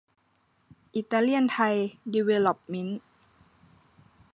[0.95, 1.75] อิตาเลียนไทย
[2.13, 3.01] ดีเวล๊อปเมนต์